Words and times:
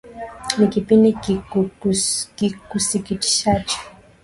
Ni 0.57 0.65
kipi 0.73 0.95
kikusikitishacho. 2.35 3.79